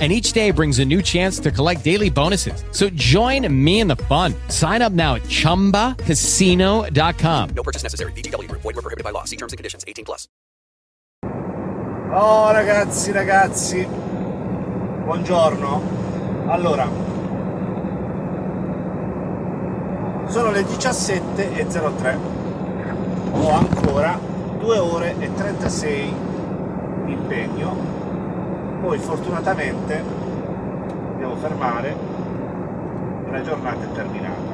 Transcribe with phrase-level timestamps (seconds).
[0.00, 2.64] and each day brings a new chance to collect daily bonuses.
[2.72, 4.34] So join me in the fun.
[4.48, 7.50] Sign up now at ChumbaCasino.com.
[7.54, 8.10] No purchase necessary.
[8.12, 8.50] BGW.
[8.50, 9.22] Void were prohibited by law.
[9.22, 9.84] See terms and conditions.
[9.86, 10.26] 18 plus.
[12.16, 13.86] Oh ragazzi, ragazzi.
[15.04, 15.82] Buongiorno.
[16.48, 16.88] Allora.
[20.28, 22.18] Sono le 17.03.
[23.32, 24.18] Ho ancora
[24.58, 26.14] 2 ore e 36
[27.04, 27.93] di impegno
[28.84, 30.04] poi fortunatamente
[31.16, 31.96] devo fermare
[33.30, 34.52] la giornata è terminata.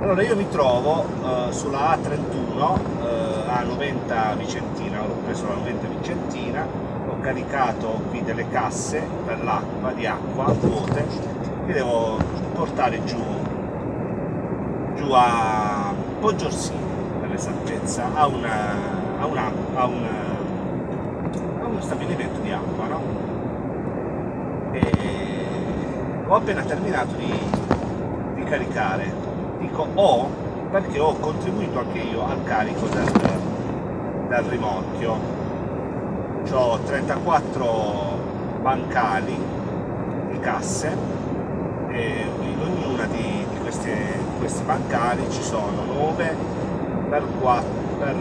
[0.00, 5.86] Allora io mi trovo uh, sulla A31 uh, a 90 Vicentina, ho preso la 90
[5.88, 6.66] Vicentina,
[7.06, 11.06] ho caricato qui delle casse per l'acqua, di acqua vuote,
[11.66, 12.16] che devo
[12.54, 13.22] portare giù,
[14.94, 16.80] giù a Poggiorsini
[17.20, 18.72] per l'esattezza, a, una,
[19.18, 20.33] a, una, a una
[21.84, 23.00] stabilimento di acqua, no?
[24.72, 24.90] E
[26.26, 27.32] ho appena terminato di,
[28.34, 29.12] di caricare.
[29.58, 30.28] Dico ho
[30.70, 33.12] perché ho contribuito anche io al carico del,
[34.28, 35.42] del rimorchio.
[36.50, 38.18] Ho 34
[38.60, 39.36] bancali
[40.30, 40.96] di casse
[41.88, 43.92] e in ognuna di, di queste,
[44.38, 46.36] questi bancali ci sono 9
[47.08, 47.68] per 4
[47.98, 48.16] per,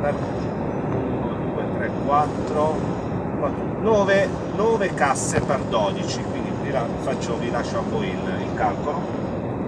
[0.00, 0.14] per
[2.06, 2.76] 4,
[3.80, 9.00] 9, 9 casse per 12, quindi vi, faccio, vi lascio a voi il, il, calcolo.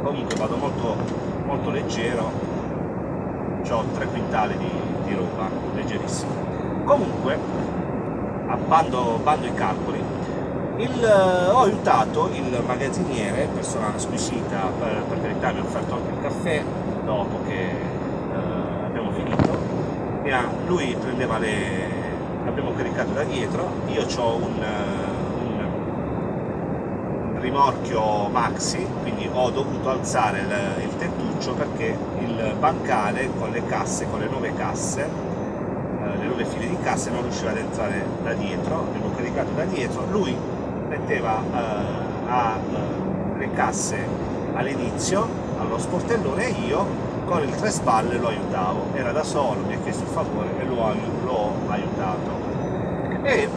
[0.03, 0.97] Comunque vado molto,
[1.47, 2.31] molto leggero,
[3.71, 4.71] ho 3 quintali di,
[5.05, 6.31] di roba, leggerissimo.
[6.85, 7.39] Comunque,
[8.67, 10.03] bando, bando i calcoli,
[10.77, 16.21] il, ho aiutato il magazziniere, persona squisita, per, per verità mi ha offerto anche il
[16.21, 16.63] caffè
[17.05, 19.59] dopo che eh, abbiamo finito.
[20.67, 22.02] lui prendeva le,
[22.45, 24.65] l'abbiamo caricato da dietro, io ho un,
[27.35, 33.65] un, rimorchio maxi, quindi ho dovuto alzare il, il, tettuccio perché il bancale con le
[33.67, 38.05] casse, con le nuove casse, eh, le nuove file di casse non riusciva ad entrare
[38.23, 40.37] da dietro, l'abbiamo caricato da dietro, lui
[40.89, 44.07] metteva eh, a, eh, le casse
[44.55, 45.27] all'inizio,
[45.59, 49.79] allo sportellone e io con il tre spalle lo aiutavo, era da solo, mi ha
[49.79, 52.31] chiesto il favore e l'ho, aiutato.
[53.23, 53.49] E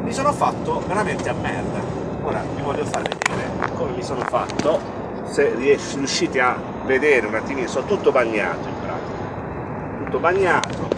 [0.00, 1.78] mi sono fatto veramente a merda.
[2.22, 4.80] Ora vi voglio far vedere come mi sono fatto,
[5.24, 6.56] se riuscite a
[6.86, 10.88] vedere un attimino, sono tutto bagnato in pratica, tutto bagnato,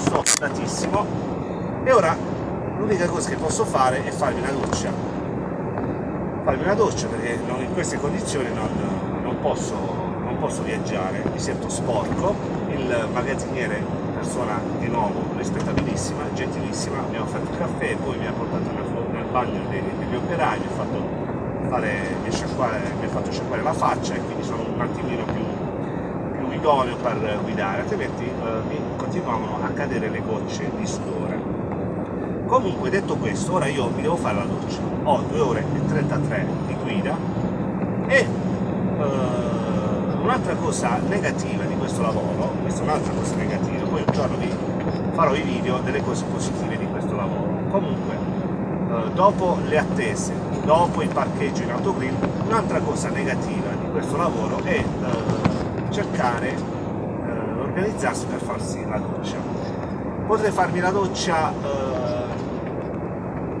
[0.00, 1.06] sto sudatissimo
[1.84, 2.16] e ora
[2.78, 4.90] l'unica cosa che posso fare è farmi una doccia.
[6.42, 8.68] Farmi una doccia perché in queste condizioni non,
[9.22, 12.34] non posso posso viaggiare, mi sento sporco,
[12.70, 13.82] il magazziniere,
[14.14, 18.70] persona di nuovo rispettabilissima, gentilissima, mi ha offerto il caffè, poi mi ha portato
[19.12, 23.72] nel, bagno degli, degli operai, mi ha fatto fare, mi, sciacquare, ha fatto sciacquare la
[23.72, 25.44] faccia e quindi sono un attimino più,
[26.36, 31.56] più idoneo per guidare, altrimenti eh, mi continuavano a cadere le gocce di sudore.
[32.46, 36.46] Comunque detto questo, ora io mi devo fare la doccia, ho 2 ore e 33
[36.66, 37.16] di guida
[38.06, 38.26] e
[38.98, 39.57] eh,
[40.20, 44.52] un'altra cosa negativa di questo lavoro, questa è un'altra cosa negativa, poi un giorno vi
[45.12, 47.62] farò i video delle cose positive di questo lavoro.
[47.70, 50.32] Comunque, eh, dopo le attese,
[50.64, 52.14] dopo il parcheggio in autogrill,
[52.46, 54.84] un'altra cosa negativa di questo lavoro è eh,
[55.90, 59.36] cercare, eh, organizzarsi per farsi la doccia.
[60.26, 62.06] Potrei farmi la doccia eh,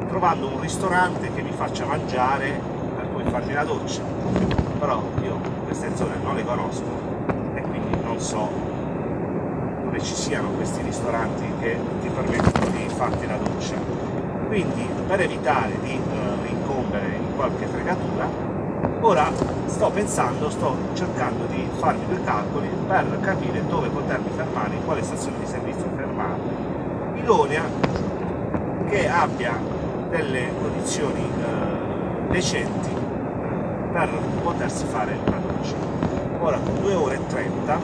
[0.08, 2.60] trovando un ristorante che mi faccia mangiare
[2.96, 4.02] per poi farmi la doccia,
[4.78, 6.84] però io queste zone non le conosco
[7.54, 8.48] e quindi non so
[9.84, 13.76] dove ci siano questi ristoranti che ti permettono di farti la doccia.
[14.46, 18.48] Quindi per evitare di uh, incombere in qualche fregatura
[19.00, 19.30] Ora
[19.66, 25.02] sto pensando, sto cercando di farmi due calcoli per capire dove potermi fermare, in quale
[25.02, 27.62] stazione di servizio fermarmi, idonea
[28.88, 29.56] che abbia
[30.10, 32.90] delle condizioni eh, decenti
[33.92, 34.08] per
[34.42, 35.74] potersi fare una doccia.
[36.40, 37.78] Ora con 2 ore e 30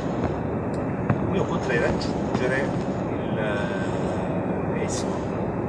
[1.32, 2.68] io potrei raggiungere
[3.10, 5.14] il eh, Esimo,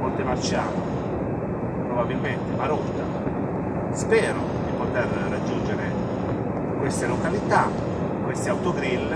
[0.00, 0.80] Monte Marciano,
[1.86, 3.02] probabilmente Marotta.
[3.90, 5.90] Spero di poter raggiungere
[6.78, 7.68] queste località,
[8.24, 9.08] questi autogrill,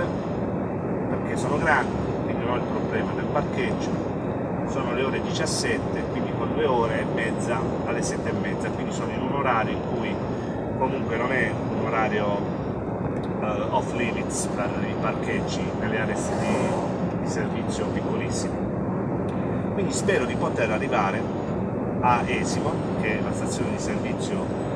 [1.11, 1.95] perché sono grandi,
[2.25, 4.09] quindi non ho il problema del parcheggio.
[4.67, 8.93] Sono le ore 17, quindi con due ore e mezza alle 7 e mezza, quindi
[8.93, 10.15] sono in un orario in cui
[10.81, 12.27] comunque non è un orario
[13.41, 18.69] uh, off limits per i parcheggi nelle aree di, di servizio piccolissime.
[19.75, 21.23] Quindi spero di poter arrivare
[22.01, 22.73] a Esimo,
[23.03, 24.69] che è la stazione di servizio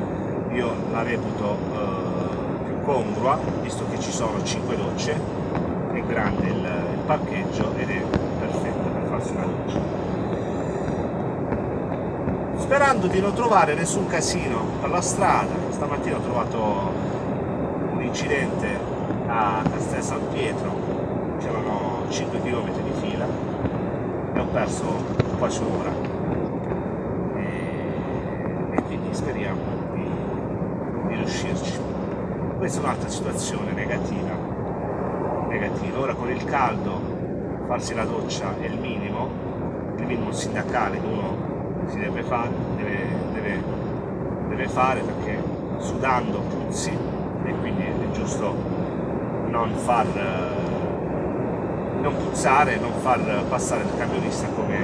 [0.53, 5.19] io la reputo uh, più congrua, visto che ci sono 5 docce,
[5.93, 6.57] è grande il,
[6.93, 8.03] il parcheggio ed è
[8.39, 10.03] perfetto per farsi una doccia
[12.57, 15.64] sperando di non trovare nessun casino per la strada.
[15.75, 16.93] Stamattina ho trovato
[17.95, 18.79] un incidente
[19.27, 20.73] a Castel San Pietro,
[21.41, 23.27] c'erano 5 km di fila
[24.35, 24.85] e ho perso
[25.37, 25.91] quasi un'ora.
[27.35, 29.61] E, e quindi speriamo
[29.95, 30.09] di,
[31.09, 31.77] di riuscirci.
[32.57, 34.31] Questa è un'altra situazione negativa.
[35.49, 35.99] negativa.
[35.99, 37.01] Ora con il caldo
[37.67, 39.29] farsi la doccia è il minimo,
[39.97, 43.63] il minimo sindacale che uno si deve fare, deve, deve,
[44.49, 46.91] deve fare perché sudando puzzi
[47.45, 48.55] e quindi è giusto
[49.49, 50.07] non far
[52.05, 54.77] non puzzare, non far passare il camionista come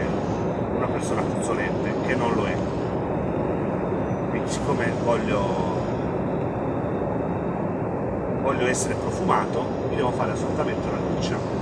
[0.74, 2.56] una persona puzzolente, che non lo è.
[4.30, 5.42] Quindi siccome voglio,
[8.40, 11.59] voglio essere profumato, mi devo fare assolutamente una doccia.